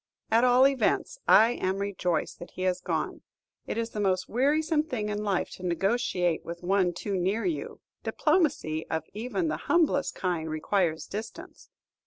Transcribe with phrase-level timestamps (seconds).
[0.31, 3.21] At all events, I am rejoiced that he has gone.
[3.67, 7.81] It is the most wearisome thing in life to negotiate with one too near you.
[8.01, 11.69] Diplomacy of even the humblest kind requires distance."